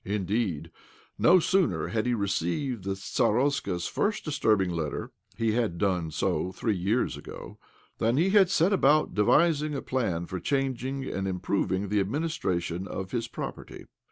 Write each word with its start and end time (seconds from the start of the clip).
Indeed, 0.03 0.71
no 1.19 1.37
sooner 1.39 1.89
had 1.89 2.07
he 2.07 2.15
re 2.15 2.25
ceived 2.27 2.81
the 2.85 2.95
stardsta's 2.95 3.85
first 3.85 4.25
disturbing 4.25 4.71
letter 4.71 5.11
(he 5.37 5.51
had 5.51 5.77
done 5.77 6.09
so 6.09 6.51
three 6.51 6.75
years 6.75 7.15
ago) 7.15 7.59
than 7.99 8.17
he 8.17 8.31
had 8.31 8.49
set 8.49 8.73
about 8.73 9.13
devising 9.13 9.75
a 9.75 9.81
plan 9.83 10.25
for 10.25 10.39
changing 10.39 11.05
and 11.05 11.27
improving 11.27 11.89
the 11.89 11.99
administration 11.99 12.87
of 12.87 13.11
his 13.11 13.27
property. 13.27 13.85